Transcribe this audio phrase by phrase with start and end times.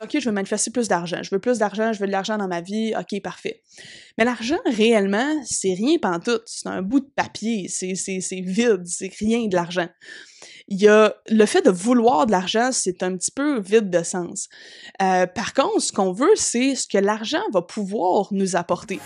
[0.00, 1.18] OK, je veux manifester plus d'argent.
[1.22, 2.94] Je veux plus d'argent, je veux de l'argent dans ma vie.
[2.96, 3.62] OK, parfait.
[4.16, 6.40] Mais l'argent, réellement, c'est rien tout.
[6.46, 7.66] C'est un bout de papier.
[7.68, 7.94] C'est
[8.40, 8.86] vide.
[8.86, 9.88] C'est rien de l'argent.
[10.68, 14.02] Il y a le fait de vouloir de l'argent, c'est un petit peu vide de
[14.04, 14.48] sens.
[15.02, 19.00] Euh, par contre, ce qu'on veut, c'est ce que l'argent va pouvoir nous apporter.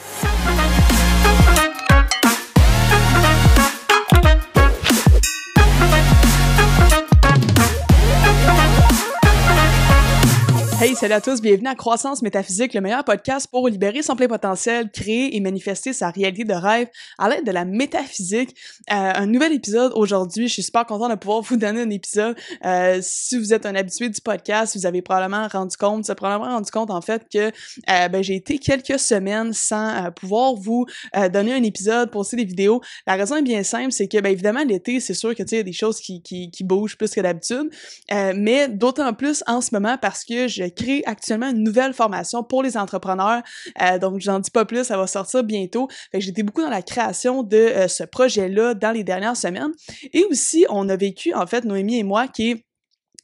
[10.83, 14.27] Hey, salut à tous, bienvenue à Croissance Métaphysique, le meilleur podcast pour libérer son plein
[14.27, 18.57] potentiel, créer et manifester sa réalité de rêve à l'aide de la métaphysique.
[18.91, 22.37] Euh, un nouvel épisode aujourd'hui, je suis super content de pouvoir vous donner un épisode.
[22.65, 26.51] Euh, si vous êtes un habitué du podcast, vous avez probablement rendu compte, vous probablement
[26.51, 27.53] rendu compte en fait que
[27.89, 30.85] euh, ben, j'ai été quelques semaines sans pouvoir vous
[31.33, 32.81] donner un épisode, poster des vidéos.
[33.07, 35.63] La raison est bien simple, c'est que ben, évidemment l'été, c'est sûr que tu sais,
[35.63, 37.71] des choses qui, qui, bougent plus que d'habitude,
[38.11, 42.63] mais d'autant plus en ce moment parce que je crée actuellement une nouvelle formation pour
[42.63, 43.43] les entrepreneurs.
[43.81, 45.89] Euh, donc, j'en dis pas plus, ça va sortir bientôt.
[46.15, 49.73] J'étais beaucoup dans la création de euh, ce projet-là dans les dernières semaines.
[50.13, 52.67] Et aussi, on a vécu, en fait, Noémie et moi, qui est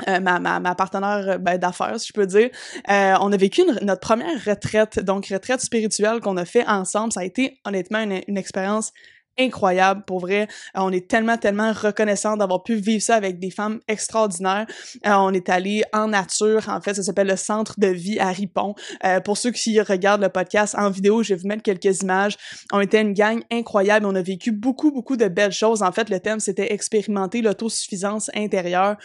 [0.06, 2.50] euh, ma, ma, partenaire ben, d'affaires, si je peux dire.
[2.88, 7.12] Euh, on a vécu notre première retraite, donc retraite spirituelle qu'on a fait ensemble.
[7.12, 8.92] Ça a été honnêtement une expérience
[9.38, 10.42] incroyable, pour vrai.
[10.76, 14.66] Euh, on est tellement, tellement reconnaissant d'avoir pu vivre ça avec des femmes extraordinaires.
[15.06, 18.28] Euh, on est allé en nature, en fait, ça s'appelle le Centre de vie à
[18.28, 18.74] Ripon.
[19.04, 22.36] Euh, pour ceux qui regardent le podcast en vidéo, je vais vous mettre quelques images.
[22.72, 25.82] On était une gang incroyable, on a vécu beaucoup, beaucoup de belles choses.
[25.82, 28.96] En fait, le thème, c'était expérimenter l'autosuffisance intérieure.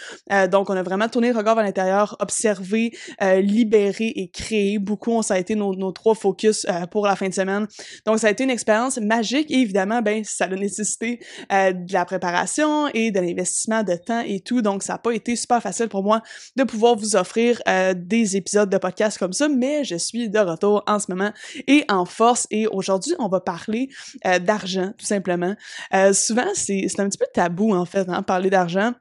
[0.50, 4.80] donc, on a vraiment tourné le regard vers l'intérieur, observé, libéré et créé.
[4.80, 7.68] Beaucoup, ça a été nos, nos trois focus pour la fin de semaine.
[8.06, 11.19] Donc, ça a été une expérience magique et évidemment, ben, ça a nécessité
[11.52, 14.61] euh, de la préparation et de l'investissement de temps et tout.
[14.61, 16.21] Donc, ça n'a pas été super facile pour moi
[16.55, 20.39] de pouvoir vous offrir euh, des épisodes de podcast comme ça, mais je suis de
[20.39, 21.31] retour en ce moment
[21.67, 22.47] et en force.
[22.51, 23.89] Et aujourd'hui, on va parler
[24.25, 25.55] euh, d'argent, tout simplement.
[26.13, 28.94] souvent, c'est un petit peu tabou, en fait, hein, parler d'argent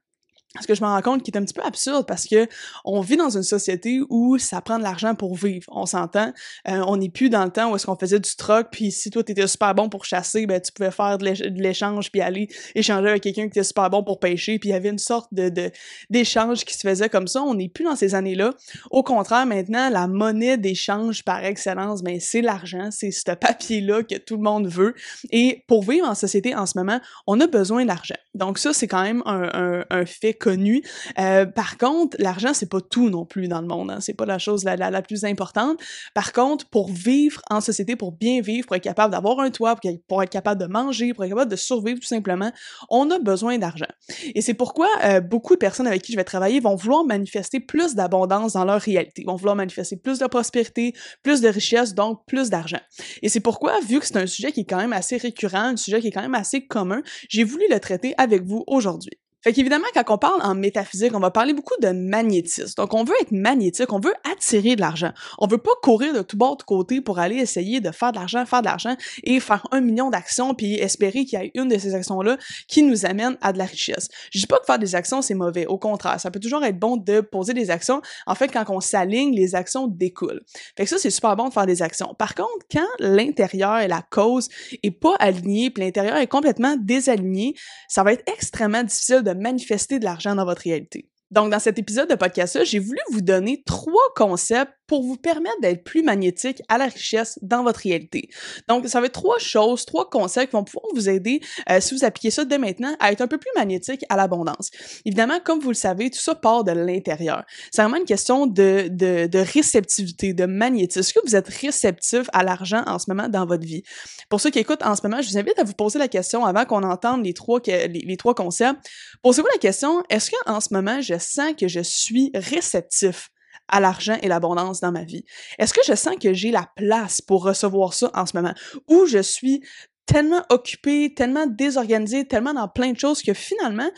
[0.60, 2.46] ce que je me rends compte qui est un petit peu absurde parce que
[2.84, 5.64] on vit dans une société où ça prend de l'argent pour vivre.
[5.68, 6.32] On s'entend.
[6.68, 9.10] Euh, on n'est plus dans le temps où est-ce qu'on faisait du troc, puis si
[9.10, 11.24] toi t'étais super bon pour chasser, ben tu pouvais faire de
[11.60, 14.74] l'échange puis aller échanger avec quelqu'un qui était super bon pour pêcher, puis il y
[14.74, 15.70] avait une sorte de
[16.10, 17.42] d'échange qui se faisait comme ça.
[17.42, 18.52] On n'est plus dans ces années-là.
[18.90, 24.16] Au contraire, maintenant, la monnaie d'échange par excellence, ben c'est l'argent, c'est ce papier-là que
[24.16, 24.94] tout le monde veut.
[25.30, 28.16] Et pour vivre en société en ce moment, on a besoin d'argent.
[28.34, 30.06] Donc ça, c'est quand même un, un, un
[30.42, 30.82] connu.
[31.18, 33.90] Euh, par contre, l'argent, c'est pas tout non plus dans le monde.
[33.90, 33.98] Hein.
[34.00, 35.78] C'est pas la chose la, plus importante.
[36.14, 39.76] Par contre, pour vivre en société, pour bien vivre, pour être capable d'avoir un toit,
[40.08, 42.50] pour, être capable de manger, pour être capable de survivre tout simplement,
[42.90, 43.86] on a besoin d'argent.
[44.34, 47.60] Et c'est pourquoi euh, beaucoup de personnes avec qui je vais travailler vont vouloir manifester
[47.60, 50.92] plus d'abondance dans leur réalité, vont vouloir manifester plus de prospérité,
[51.22, 52.80] plus de richesse, donc plus d'argent.
[53.22, 55.76] Et c'est pourquoi, vu que c'est un sujet qui est quand même assez récurrent, un
[55.76, 59.21] sujet qui est quand même assez commun, j'ai voulu le traiter avec vous aujourd'hui.
[59.42, 62.74] Fait qu'évidemment, quand on parle en métaphysique, on va parler beaucoup de magnétisme.
[62.76, 65.12] Donc, on veut être magnétique, on veut attirer de l'argent.
[65.38, 68.18] On veut pas courir de tout bord de côté pour aller essayer de faire de
[68.18, 71.68] l'argent, faire de l'argent et faire un million d'actions puis espérer qu'il y ait une
[71.68, 72.36] de ces actions-là
[72.68, 74.08] qui nous amène à de la richesse.
[74.30, 75.66] Je dis pas que faire des actions, c'est mauvais.
[75.66, 78.00] Au contraire, ça peut toujours être bon de poser des actions.
[78.26, 80.42] En fait, quand on s'aligne, les actions découlent.
[80.76, 82.14] Fait que ça, c'est super bon de faire des actions.
[82.18, 84.48] Par contre, quand l'intérieur et la cause
[84.82, 87.54] est pas aligné puis l'intérieur est complètement désaligné,
[87.88, 91.11] ça va être extrêmement difficile de manifester de l'argent dans votre réalité.
[91.32, 95.58] Donc, dans cet épisode de podcast-là, j'ai voulu vous donner trois concepts pour vous permettre
[95.62, 98.28] d'être plus magnétique à la richesse dans votre réalité.
[98.68, 101.94] Donc, ça va être trois choses, trois concepts qui vont pouvoir vous aider, euh, si
[101.94, 104.70] vous appliquez ça dès maintenant, à être un peu plus magnétique à l'abondance.
[105.06, 107.44] Évidemment, comme vous le savez, tout ça part de l'intérieur.
[107.72, 111.00] C'est vraiment une question de, de, de réceptivité, de magnétisme.
[111.00, 113.82] Est-ce que vous êtes réceptif à l'argent en ce moment dans votre vie?
[114.28, 116.44] Pour ceux qui écoutent en ce moment, je vous invite à vous poser la question
[116.44, 118.78] avant qu'on entende les trois, les trois concepts.
[119.22, 123.30] Posez-vous la question, est-ce qu'en ce moment, je sens que je suis réceptif
[123.68, 125.24] à l'argent et l'abondance dans ma vie?
[125.58, 128.54] Est-ce que je sens que j'ai la place pour recevoir ça en ce moment?
[128.88, 129.62] Ou je suis
[130.06, 133.90] tellement occupée, tellement désorganisée, tellement dans plein de choses que finalement,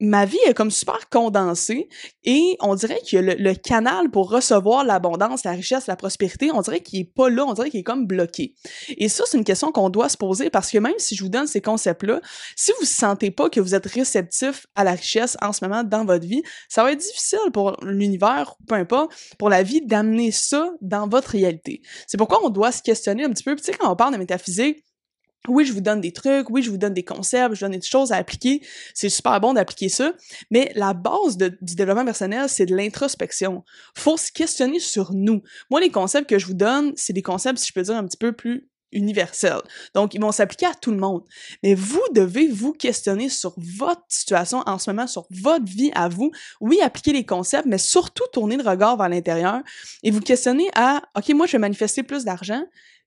[0.00, 1.88] ma vie est comme super condensée
[2.24, 6.80] et on dirait que le, canal pour recevoir l'abondance, la richesse, la prospérité, on dirait
[6.80, 8.54] qu'il est pas là, on dirait qu'il est comme bloqué.
[8.88, 11.28] Et ça, c'est une question qu'on doit se poser parce que même si je vous
[11.28, 12.20] donne ces concepts-là,
[12.56, 16.04] si vous sentez pas que vous êtes réceptif à la richesse en ce moment dans
[16.04, 20.70] votre vie, ça va être difficile pour l'univers, peu importe, pour la vie d'amener ça
[20.80, 21.82] dans votre réalité.
[22.06, 23.54] C'est pourquoi on doit se questionner un petit peu.
[23.56, 24.84] Tu sais, quand on parle de métaphysique,
[25.48, 27.78] oui, je vous donne des trucs, oui, je vous donne des concepts, je vous donne
[27.78, 28.62] des choses à appliquer.
[28.94, 30.12] C'est super bon d'appliquer ça,
[30.50, 33.64] mais la base du développement personnel, c'est de l'introspection.
[33.96, 35.42] Faut se questionner sur nous.
[35.70, 38.06] Moi, les concepts que je vous donne, c'est des concepts, si je peux dire, un
[38.06, 39.60] petit peu plus universels.
[39.94, 41.24] Donc, ils vont s'appliquer à tout le monde.
[41.62, 46.08] Mais vous devez vous questionner sur votre situation en ce moment, sur votre vie à
[46.08, 46.30] vous.
[46.60, 49.60] Oui, appliquer les concepts, mais surtout tourner le regard vers l'intérieur
[50.04, 52.62] et vous questionner à, OK, moi, je vais manifester plus d'argent,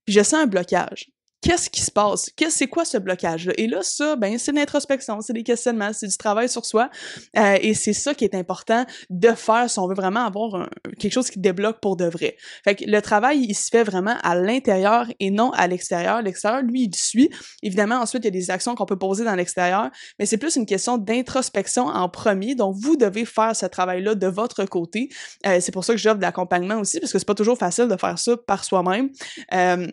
[0.05, 1.09] puis je sens un blocage
[1.47, 2.29] qu'est-ce qui se passe?
[2.49, 3.53] C'est quoi ce blocage-là?
[3.55, 6.89] Et là, ça, ben, c'est l'introspection, c'est des questionnements, c'est du travail sur soi.
[7.37, 11.13] Euh, et c'est ça qui est important de faire si on veut vraiment avoir quelque
[11.13, 12.35] chose qui débloque pour de vrai.
[12.65, 16.21] Fait le travail, il se fait vraiment à l'intérieur et non à l'extérieur.
[16.21, 17.29] L'extérieur, lui, il suit.
[17.63, 19.89] Évidemment, ensuite, il y a des actions qu'on peut poser dans l'extérieur,
[20.19, 22.55] mais c'est plus une question d'introspection en premier.
[22.55, 25.07] Donc, vous devez faire ce travail-là de votre côté.
[25.45, 27.87] Euh, c'est pour ça que j'offre de l'accompagnement aussi, parce que c'est pas toujours facile
[27.87, 29.11] de faire ça par soi-même.
[29.53, 29.87] Euh,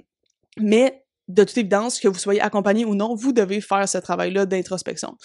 [0.59, 4.47] mais de toute évidence, que vous soyez accompagné ou non, vous devez faire ce travail-là
[4.47, 5.17] d'introspection.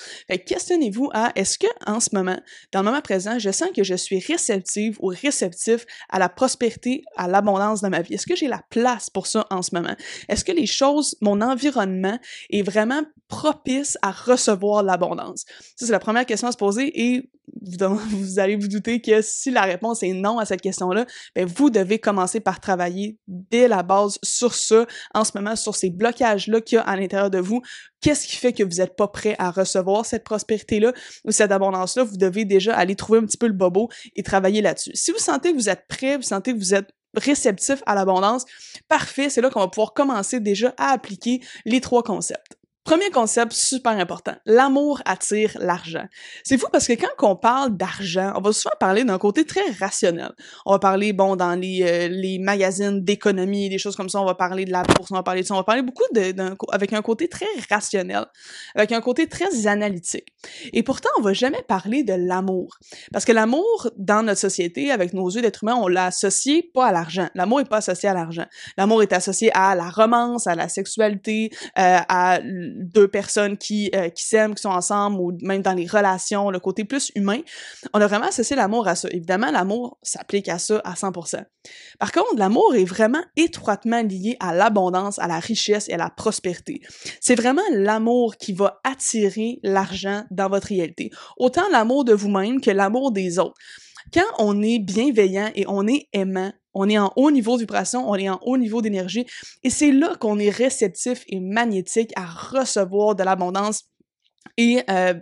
[0.46, 2.40] Questionnez-vous à est-ce que en ce moment,
[2.72, 7.04] dans le moment présent, je sens que je suis réceptive ou réceptif à la prospérité,
[7.18, 8.14] à l'abondance de ma vie?
[8.14, 9.96] Est-ce que j'ai la place pour ça en ce moment?
[10.30, 12.18] Est-ce que les choses, mon environnement
[12.50, 15.46] est vraiment propice à recevoir l'abondance?
[15.76, 17.30] Ça c'est la première question à se poser et
[17.62, 21.06] vous, allez vous douter que si la réponse est non à cette question-là,
[21.36, 25.76] ben vous devez commencer par travailler dès la base sur ça, en ce moment, sur
[25.76, 27.62] ces blocages-là qu'il y a à l'intérieur de vous.
[28.02, 30.94] Qu'est-ce qui fait que vous n'êtes pas prêt à recevoir cette prospérité-là
[31.26, 32.04] ou cette abondance-là?
[32.04, 34.92] Vous devez déjà aller trouver un petit peu le bobo et travailler là-dessus.
[34.94, 38.46] Si vous sentez que vous êtes prêt, vous sentez que vous êtes réceptif à l'abondance,
[38.88, 42.59] parfait, c'est là qu'on va pouvoir commencer déjà à appliquer les trois concepts.
[42.90, 46.08] Premier concept super important, l'amour attire l'argent.
[46.44, 49.62] C'est fou parce que quand on parle d'argent, on va souvent parler d'un côté très
[49.80, 50.32] rationnel.
[50.66, 54.26] On va parler, bon, dans les, euh, les magazines d'économie, des choses comme ça, on
[54.26, 56.34] va parler de la bourse, on va parler de ça, on va parler beaucoup de,
[56.72, 58.26] avec un côté très rationnel,
[58.74, 60.34] avec un côté très analytique.
[60.74, 62.80] Et pourtant, on va jamais parler de l'amour.
[63.14, 66.88] Parce que l'amour, dans notre société, avec nos yeux d'être humain, on l'a associé pas
[66.88, 67.30] à l'argent.
[67.36, 68.48] L'amour est pas associé à l'argent.
[68.80, 72.40] L'amour est associé à la romance, à la sexualité, euh, à
[72.80, 76.60] deux personnes qui, euh, qui s'aiment, qui sont ensemble, ou même dans les relations, le
[76.60, 77.42] côté plus humain,
[77.94, 79.10] on a vraiment associé l'amour à ça.
[79.12, 81.44] Évidemment, l'amour s'applique à ça à 100%.
[82.00, 86.10] Par contre, l'amour est vraiment étroitement lié à l'abondance, à la richesse et à la
[86.10, 86.82] prospérité.
[87.20, 91.12] C'est vraiment l'amour qui va attirer l'argent dans votre réalité.
[91.38, 93.56] Autant l'amour de vous-même que l'amour des autres.
[94.14, 98.10] Quand on est bienveillant et on est aimant, on est en haut niveau de vibration,
[98.10, 99.26] on est en haut niveau d'énergie,
[99.64, 103.84] et c'est là qu'on est réceptif et magnétique à recevoir de l'abondance
[104.58, 105.14] et euh,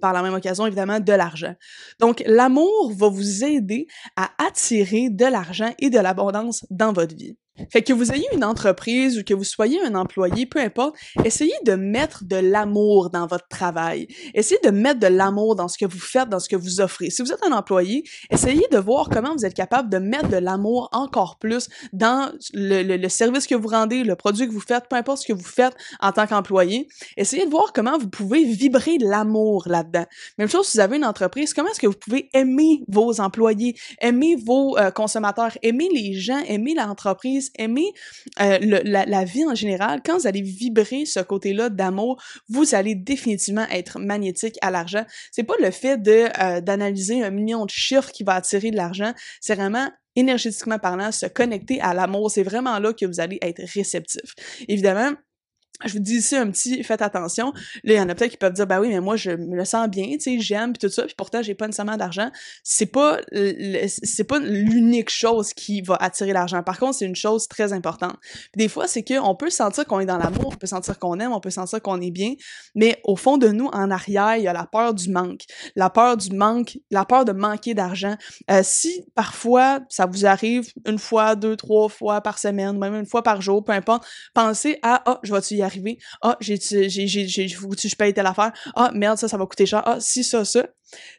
[0.00, 1.54] par la même occasion, évidemment, de l'argent.
[2.00, 3.86] Donc, l'amour va vous aider
[4.16, 7.36] à attirer de l'argent et de l'abondance dans votre vie.
[7.70, 11.54] Fait que vous ayez une entreprise ou que vous soyez un employé, peu importe, essayez
[11.64, 14.08] de mettre de l'amour dans votre travail.
[14.34, 17.10] Essayez de mettre de l'amour dans ce que vous faites, dans ce que vous offrez.
[17.10, 20.36] Si vous êtes un employé, essayez de voir comment vous êtes capable de mettre de
[20.36, 24.96] l'amour encore plus dans le, service que vous rendez, le produit que vous faites, peu
[24.96, 26.88] importe ce que vous faites en tant qu'employé.
[27.16, 30.06] Essayez de voir comment vous pouvez vibrer l'amour là-dedans.
[30.38, 33.76] Même chose si vous avez une entreprise, comment est-ce que vous pouvez aimer vos employés,
[34.00, 37.92] aimer vos euh, consommateurs, aimer les gens, aimer l'entreprise, aimer
[38.40, 43.66] euh, la, vie en général, quand vous allez vibrer ce côté-là d'amour, vous allez définitivement
[43.70, 45.04] être magnétique à l'argent.
[45.30, 49.12] C'est pas le fait euh, d'analyser un million de chiffres qui va attirer de l'argent,
[49.40, 53.62] c'est vraiment énergétiquement parlant, se connecter à l'amour, c'est vraiment là que vous allez être
[53.74, 54.34] réceptif.
[54.68, 55.12] Évidemment,
[55.84, 57.52] je vous dis ici un petit faites attention.
[57.82, 59.56] Là, il y en a peut-être qui peuvent dire bah oui, mais moi je me
[59.56, 62.30] le sens bien, tu sais, j'aime puis tout ça, puis pourtant j'ai pas nécessairement d'argent.
[62.62, 63.20] C'est pas
[64.02, 66.62] c'est pas l'unique chose qui va attirer l'argent.
[66.62, 68.16] Par contre, c'est une chose très importante.
[68.56, 71.18] des fois, c'est que on peut sentir qu'on est dans l'amour, on peut sentir qu'on
[71.20, 72.34] aime, on peut sentir qu'on est bien,
[72.74, 75.42] mais au fond de nous en arrière, il y a la peur du manque,
[75.76, 78.16] la peur du manque, la peur de manquer d'argent.
[78.50, 83.06] Euh, si parfois ça vous arrive une fois, deux, trois fois par semaine, même une
[83.06, 85.73] fois par jour, peu importe, pensez à oh, je vais-tu y arriver.
[86.22, 88.52] Ah, j'ai, j'ai, j'ai, je paye telle affaire.
[88.74, 89.82] Ah, merde, ça, ça va coûter cher.
[89.84, 90.66] Ah, si, ça, ça.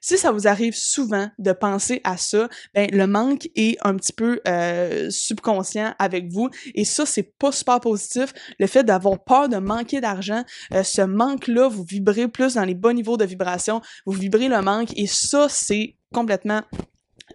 [0.01, 4.13] Si ça vous arrive souvent de penser à ça, ben, le manque est un petit
[4.13, 6.49] peu euh, subconscient avec vous.
[6.75, 8.33] Et ça, c'est pas super positif.
[8.59, 10.43] Le fait d'avoir peur de manquer d'argent,
[10.73, 13.81] euh, ce manque-là, vous vibrez plus dans les bons niveaux de vibration.
[14.05, 14.97] Vous vibrez le manque.
[14.97, 16.61] Et ça, c'est complètement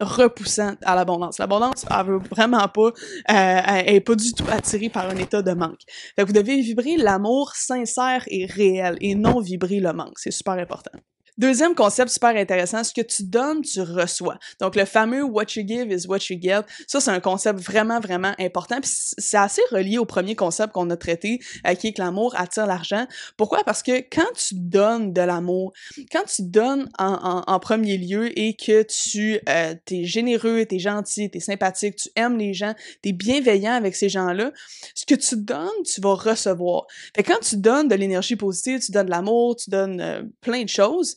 [0.01, 1.39] repoussant à l'abondance.
[1.39, 2.93] L'abondance, elle veut vraiment pas, euh,
[3.29, 5.81] elle est pas du tout attirée par un état de manque.
[6.17, 10.19] Fait que vous devez vibrer l'amour sincère et réel et non vibrer le manque.
[10.19, 10.99] C'est super important.
[11.39, 14.39] Deuxième concept super intéressant, ce que tu donnes, tu reçois.
[14.61, 18.01] Donc le fameux what you give is what you get, ça c'est un concept vraiment
[18.01, 18.79] vraiment important.
[18.83, 22.67] C'est assez relié au premier concept qu'on a traité, euh, qui est que l'amour attire
[22.67, 23.07] l'argent.
[23.37, 23.65] Pourquoi?
[23.65, 25.73] Parce que quand tu donnes de l'amour,
[26.13, 31.31] quand tu donnes en, premier lieu et que tu euh, es généreux, tu es gentil,
[31.31, 34.51] tu es sympathique, tu aimes les gens, tu es bienveillant avec ces gens-là,
[34.95, 36.87] ce que tu donnes, tu vas recevoir.
[37.15, 40.63] Fait quand tu donnes de l'énergie positive, tu donnes de l'amour, tu donnes euh, plein
[40.63, 41.17] de choses,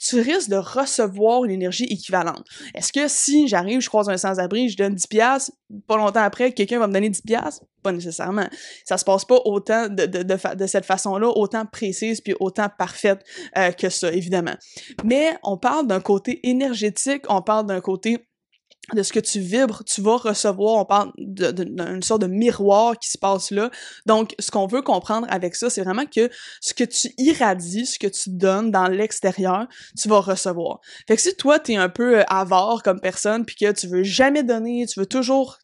[0.00, 2.44] tu risques de recevoir une énergie équivalente.
[2.74, 5.52] Est-ce que si j'arrive, je croise un sans-abri, je donne 10 pièces,
[5.86, 8.48] pas longtemps après, quelqu'un va me donner 10 pièces Pas nécessairement.
[8.84, 13.22] Ça se passe pas autant de, de, de, cette façon-là, autant précise puis autant parfaite
[13.58, 14.54] euh, que ça, évidemment.
[15.04, 18.29] Mais on parle d'un côté énergétique, on parle d'un côté
[18.94, 23.10] de ce que tu vibres, tu vas recevoir, on parle d'une sorte de miroir qui
[23.10, 23.70] se passe là.
[24.06, 26.28] Donc, ce qu'on veut comprendre avec ça, c'est vraiment que
[26.60, 29.66] ce que tu irradies, ce que tu donnes dans l'extérieur,
[30.00, 30.80] tu vas recevoir.
[31.06, 34.42] Fait que si toi, t'es un peu avare comme personne, puis que tu veux jamais
[34.42, 35.58] donner, tu veux toujours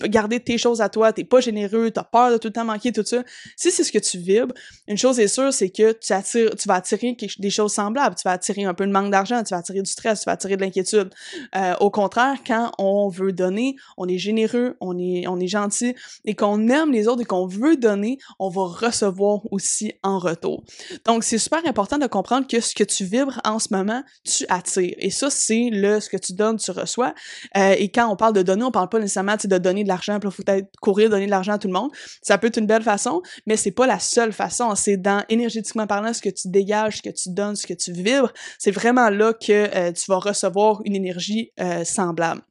[0.00, 2.92] garder tes choses à toi, t'es pas généreux, t'as peur de tout le temps manquer,
[2.92, 3.22] tout ça.
[3.56, 4.54] Si c'est ce que tu vibres,
[4.88, 8.16] une chose est sûre, c'est que tu attires, tu vas attirer des choses semblables.
[8.16, 10.32] Tu vas attirer un peu de manque d'argent, tu vas attirer du stress, tu vas
[10.32, 11.10] attirer de l'inquiétude.
[11.56, 15.94] Euh, au contraire, quand on veut donner, on est généreux, on est, on est gentil
[16.24, 20.64] et qu'on aime les autres et qu'on veut donner, on va recevoir aussi en retour.
[21.04, 24.44] Donc, c'est super important de comprendre que ce que tu vibres en ce moment, tu
[24.48, 24.94] attires.
[24.98, 27.14] Et ça, c'est le, ce que tu donnes, tu reçois.
[27.56, 30.18] Euh, et quand on parle de donner, on parle pas nécessairement de donner de l'argent,
[30.22, 31.90] il faut peut-être courir, donner de l'argent à tout le monde.
[32.22, 34.74] Ça peut être une belle façon, mais c'est pas la seule façon.
[34.74, 37.92] C'est dans, énergétiquement parlant, ce que tu dégages, ce que tu donnes, ce que tu
[37.92, 38.32] vibres.
[38.58, 42.42] C'est vraiment là que euh, tu vas recevoir une énergie euh, semblable.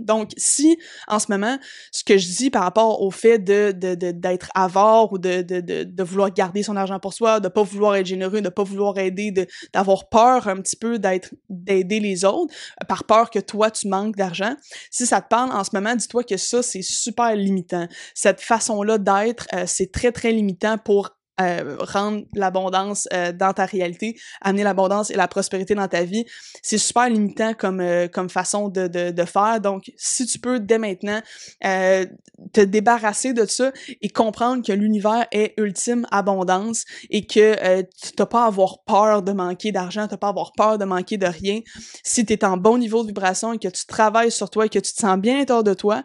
[0.00, 1.56] Donc, si en ce moment,
[1.92, 5.60] ce que je dis par rapport au fait de, de, d'être avare ou de, de,
[5.60, 8.98] de, vouloir garder son argent pour soi, de pas vouloir être généreux, de pas vouloir
[8.98, 12.52] aider, de, d'avoir peur un petit peu d'être d'aider les autres,
[12.88, 14.56] par peur que toi tu manques d'argent,
[14.90, 17.86] si ça te parle en ce moment, dis-toi que ça c'est super limitant.
[18.14, 21.10] Cette façon-là d'être, euh, c'est très très limitant pour
[21.40, 26.24] euh, rendre l'abondance euh, dans ta réalité, amener l'abondance et la prospérité dans ta vie,
[26.62, 29.60] c'est super limitant comme euh, comme façon de, de, faire.
[29.60, 31.20] Donc, si tu peux dès maintenant
[31.60, 38.26] te débarrasser de ça et comprendre que l'univers est ultime abondance et que tu n'as
[38.26, 41.26] pas à avoir peur de manquer d'argent, tu pas à avoir peur de manquer de
[41.26, 41.60] rien,
[42.04, 44.68] si tu es en bon niveau de vibration et que tu travailles sur toi et
[44.68, 46.02] que tu te sens bien à de toi,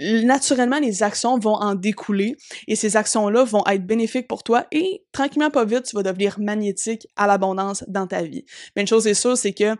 [0.00, 5.04] naturellement, les actions vont en découler et ces actions-là vont être bénéfiques pour toi et
[5.12, 8.44] tranquillement, pas vite, tu vas devenir magnétique à l'abondance dans ta vie.
[8.74, 9.76] Mais une chose est sûre, c'est que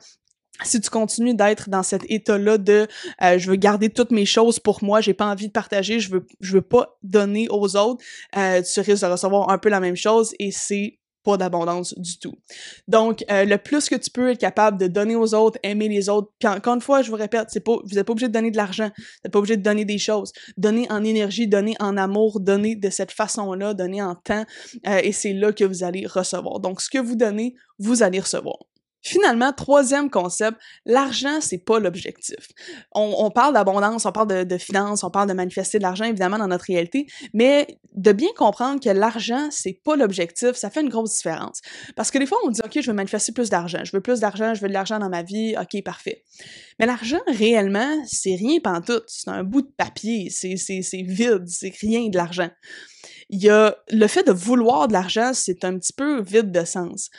[0.62, 2.86] si tu continues d'être dans cet état-là de
[3.22, 6.10] euh, je veux garder toutes mes choses pour moi, j'ai pas envie de partager, je
[6.10, 8.04] veux je veux pas donner aux autres,
[8.36, 12.18] euh, tu risques de recevoir un peu la même chose et c'est pas d'abondance du
[12.18, 12.34] tout.
[12.88, 16.08] Donc, euh, le plus que tu peux être capable de donner aux autres, aimer les
[16.08, 18.32] autres, puis encore une fois, je vous répète, c'est pas, vous n'êtes pas obligé de
[18.32, 20.32] donner de l'argent, vous n'êtes pas obligé de donner des choses.
[20.56, 24.44] Donner en énergie, donner en amour, donner de cette façon-là, donner en temps,
[24.86, 26.60] euh, et c'est là que vous allez recevoir.
[26.60, 28.69] Donc, ce que vous donnez, vous allez recevoir.
[29.02, 32.48] Finalement, troisième concept, l'argent, c'est pas l'objectif.
[32.92, 36.38] On, parle d'abondance, on parle de, de finances, on parle de manifester de l'argent, évidemment,
[36.38, 40.88] dans notre réalité, mais de bien comprendre que l'argent, c'est pas l'objectif, ça fait une
[40.88, 41.60] grosse différence.
[41.96, 44.20] Parce que des fois, on dit, OK, je veux manifester plus d'argent, je veux plus
[44.20, 46.22] d'argent, je veux de l'argent dans ma vie, OK, parfait.
[46.78, 49.00] Mais l'argent, réellement, c'est rien tout.
[49.06, 50.54] c'est un bout de papier, c'est
[51.02, 52.50] vide, c'est rien de l'argent
[53.32, 56.64] il y a le fait de vouloir de l'argent, c'est un petit peu vide de
[56.64, 57.10] sens.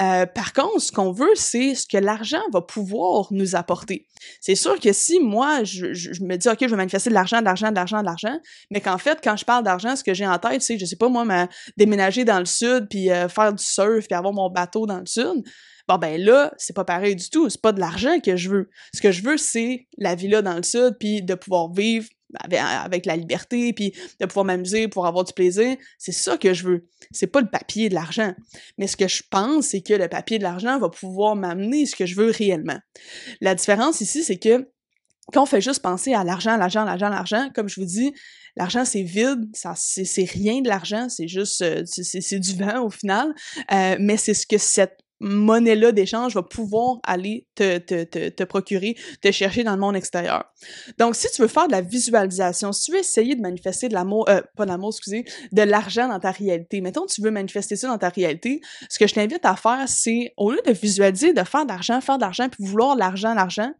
[0.00, 4.06] Euh, par contre, ce qu'on veut, c'est ce que l'argent va pouvoir nous apporter.
[4.40, 7.40] C'est sûr que si moi, je, je, me dis, OK, je vais manifester de l'argent,
[7.40, 8.38] de l'argent, de l'argent, de l'argent,
[8.70, 10.96] mais qu'en fait, quand je parle d'argent, ce que j'ai en tête, c'est, je sais
[10.96, 14.48] pas, moi, ma, déménager dans le sud, puis euh, faire du surf, puis avoir mon
[14.48, 15.44] bateau dans le sud,
[15.86, 18.70] bon ben là, c'est pas pareil du tout, c'est pas de l'argent que je veux.
[18.94, 22.08] Ce que je veux, c'est la villa dans le sud, puis de pouvoir vivre
[22.40, 25.76] avec, la liberté, puis de pouvoir m'amuser, pour avoir du plaisir.
[25.98, 26.86] C'est ça que je veux.
[27.10, 28.34] C'est pas le papier de l'argent.
[28.76, 31.96] Mais ce que je pense, c'est que le papier de l'argent va pouvoir m'amener ce
[31.96, 32.78] que je veux réellement.
[33.40, 34.68] La différence ici, c'est que
[35.32, 38.14] quand on fait juste penser à l'argent, l'argent, l'argent, l'argent, comme je vous dis,
[38.56, 42.90] l'argent c'est vide, ça c'est rien de l'argent, c'est juste euh, c'est du vent au
[42.90, 43.34] final,
[43.72, 48.44] euh, mais c'est ce que cette monnaie-là d'échange va pouvoir aller te, te, te, te,
[48.44, 50.44] procurer, te chercher dans le monde extérieur.
[50.98, 53.94] Donc, si tu veux faire de la visualisation, si tu veux essayer de manifester de
[53.94, 57.76] l'amour, euh, pas de l'amour, excusez, de l'argent dans ta réalité, mettons tu veux manifester
[57.76, 61.32] ça dans ta réalité, ce que je t'invite à faire, c'est, au lieu de visualiser,
[61.32, 63.72] de faire de l'argent, faire de l'argent, puis vouloir l'argent, l'argent,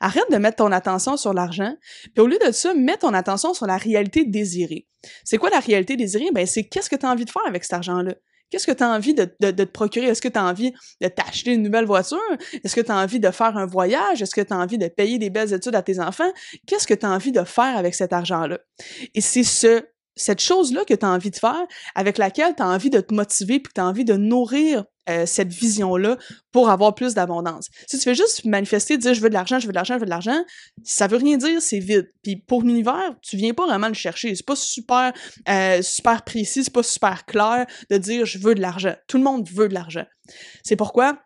[0.00, 1.74] arrête de mettre ton attention sur l'argent,
[2.14, 4.86] puis au lieu de ça, mets ton attention sur la réalité désirée.
[5.24, 6.30] C'est quoi la réalité désirée?
[6.32, 8.14] Ben, c'est qu'est-ce que tu as envie de faire avec cet argent-là?
[8.52, 10.08] Qu'est-ce que tu as envie de, te procurer?
[10.08, 12.18] Est-ce que tu as envie de t'acheter une nouvelle voiture?
[12.62, 14.20] Est-ce que tu as envie de faire un voyage?
[14.20, 16.30] Est-ce que tu as envie de payer des belles études à tes enfants?
[16.66, 18.58] Qu'est-ce que tu as envie de faire avec cet argent-là?
[19.14, 19.82] Et c'est ce
[20.16, 23.14] cette chose-là que tu as envie de faire, avec laquelle tu as envie de te
[23.14, 26.16] motiver, puis que tu as envie de nourrir euh, cette vision-là
[26.52, 27.68] pour avoir plus d'abondance.
[27.88, 30.00] Si tu fais juste manifester, dire je veux de l'argent, je veux de l'argent, je
[30.00, 30.44] veux de l'argent,
[30.84, 32.08] ça veut rien dire, c'est vide.
[32.22, 34.32] Puis pour l'univers, tu viens pas vraiment le chercher.
[34.36, 35.12] C'est pas super
[35.48, 38.94] euh, super précis, c'est pas super clair de dire je veux de l'argent.
[39.08, 40.04] Tout le monde veut de l'argent.
[40.62, 41.18] C'est pourquoi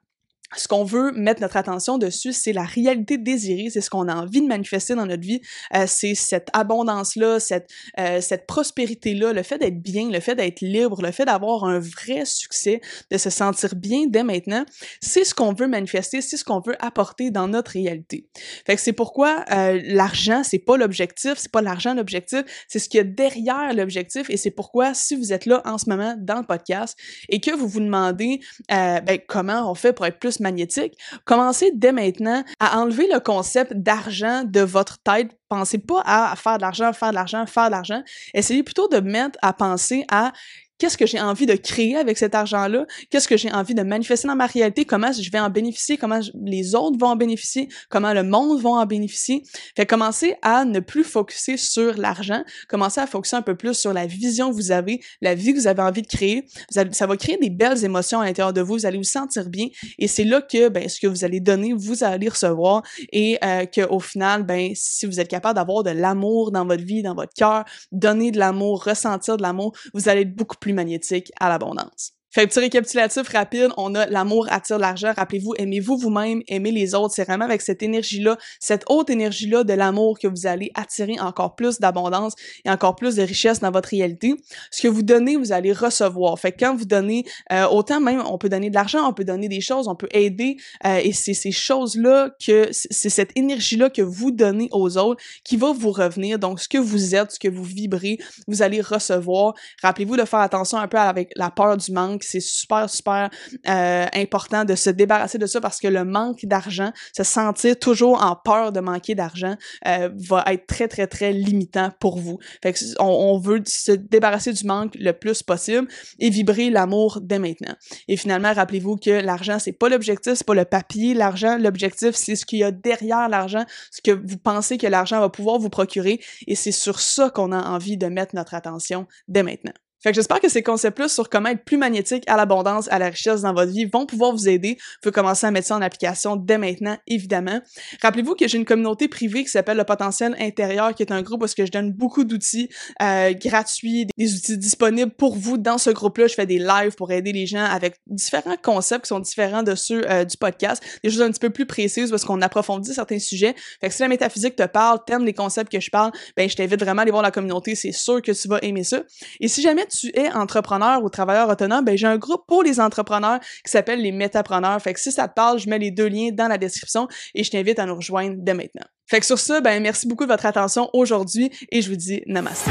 [0.54, 4.14] ce qu'on veut mettre notre attention dessus, c'est la réalité désirée, c'est ce qu'on a
[4.14, 5.40] envie de manifester dans notre vie,
[5.74, 10.60] euh, c'est cette abondance-là, cette, euh, cette prospérité-là, le fait d'être bien, le fait d'être
[10.60, 14.64] libre, le fait d'avoir un vrai succès, de se sentir bien dès maintenant,
[15.00, 18.28] c'est ce qu'on veut manifester, c'est ce qu'on veut apporter dans notre réalité.
[18.66, 22.88] Fait que c'est pourquoi euh, l'argent, c'est pas l'objectif, c'est pas l'argent l'objectif, c'est ce
[22.88, 26.14] qu'il y a derrière l'objectif, et c'est pourquoi si vous êtes là en ce moment
[26.18, 26.96] dans le podcast
[27.28, 31.70] et que vous vous demandez euh, ben, comment on fait pour être plus magnétique, commencez
[31.74, 35.30] dès maintenant à enlever le concept d'argent de votre tête.
[35.48, 38.02] Pensez pas à faire de l'argent, faire de l'argent, faire de l'argent.
[38.34, 40.32] Essayez plutôt de mettre à penser à
[40.78, 44.28] qu'est-ce que j'ai envie de créer avec cet argent-là, qu'est-ce que j'ai envie de manifester
[44.28, 48.12] dans ma réalité, comment je vais en bénéficier, comment les autres vont en bénéficier, comment
[48.12, 49.42] le monde va en bénéficier?
[49.76, 53.92] Fait commencer à ne plus focuser sur l'argent, commencer à focuser un peu plus sur
[53.92, 56.46] la vision que vous avez, la vie que vous avez envie de créer.
[56.70, 59.66] ça va créer des belles émotions à l'intérieur de vous, vous allez vous sentir bien.
[59.98, 62.82] Et c'est là que ben, ce que vous allez donner, vous allez recevoir.
[63.12, 67.02] Et euh, qu'au final, ben, si vous êtes capable d'avoir de l'amour dans votre vie,
[67.02, 71.32] dans votre cœur, donner de l'amour, ressentir de l'amour, vous allez être beaucoup plus magnétique
[71.38, 72.15] à l'abondance.
[72.36, 75.10] Fait petit récapitulatif rapide, on a l'amour attire l'argent.
[75.16, 77.14] Rappelez-vous, aimez-vous vous-même, aimez les autres.
[77.14, 81.56] C'est vraiment avec cette énergie-là, cette haute énergie-là de l'amour que vous allez attirer encore
[81.56, 82.34] plus d'abondance
[82.66, 84.34] et encore plus de richesse dans votre réalité.
[84.70, 86.38] Ce que vous donnez, vous allez recevoir.
[86.38, 89.24] Fait que quand vous donnez, euh, autant même, on peut donner de l'argent, on peut
[89.24, 93.88] donner des choses, on peut aider, euh, et c'est ces choses-là que, c'est cette énergie-là
[93.88, 96.38] que vous donnez aux autres qui va vous revenir.
[96.38, 99.54] Donc, ce que vous êtes, ce que vous vibrez, vous allez recevoir.
[99.80, 103.30] Rappelez-vous de faire attention un peu avec la peur du manque c'est super, super
[103.68, 108.22] euh, important de se débarrasser de ça parce que le manque d'argent, se sentir toujours
[108.22, 109.56] en peur de manquer d'argent,
[109.86, 112.38] euh, va être très, très, très limitant pour vous.
[112.62, 117.20] Fait que on, on veut se débarrasser du manque le plus possible et vibrer l'amour
[117.22, 117.74] dès maintenant.
[118.08, 121.58] Et finalement, rappelez-vous que l'argent, c'est pas l'objectif, c'est pas le papier, l'argent.
[121.58, 125.28] L'objectif, c'est ce qu'il y a derrière l'argent, ce que vous pensez que l'argent va
[125.28, 126.20] pouvoir vous procurer.
[126.46, 129.72] Et c'est sur ça qu'on a envie de mettre notre attention dès maintenant.
[130.06, 133.08] Fait que j'espère que ces concepts-là sur comment être plus magnétique à l'abondance, à la
[133.08, 134.76] richesse dans votre vie vont pouvoir vous aider.
[134.78, 137.60] Vous pouvez commencer à mettre ça en application dès maintenant, évidemment.
[138.02, 141.42] Rappelez-vous que j'ai une communauté privée qui s'appelle le potentiel intérieur, qui est un groupe
[141.42, 142.68] où je donne beaucoup d'outils
[143.02, 145.58] euh, gratuits, des outils disponibles pour vous.
[145.58, 149.08] Dans ce groupe-là, je fais des lives pour aider les gens avec différents concepts qui
[149.08, 152.24] sont différents de ceux euh, du podcast, des choses un petit peu plus précises parce
[152.24, 153.56] qu'on approfondit certains sujets.
[153.80, 156.54] Fait que si la métaphysique te parle, t'aimes les concepts que je parle, ben je
[156.54, 159.02] t'invite vraiment à aller voir la communauté, c'est sûr que tu vas aimer ça.
[159.40, 162.80] Et si jamais tu es entrepreneur ou travailleur autonome, ben j'ai un groupe pour les
[162.80, 164.80] entrepreneurs qui s'appelle les métapreneurs.
[164.80, 167.44] Fait que si ça te parle, je mets les deux liens dans la description et
[167.44, 168.86] je t'invite à nous rejoindre dès maintenant.
[169.06, 172.22] Fait que sur ça, ben merci beaucoup de votre attention aujourd'hui et je vous dis
[172.26, 172.66] namaste.